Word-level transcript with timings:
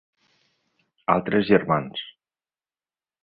Altres 1.15 1.45
germans: 1.51 2.03